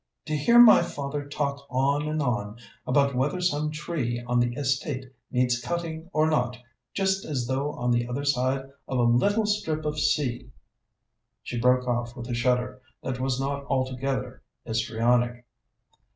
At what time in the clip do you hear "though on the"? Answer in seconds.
7.45-8.07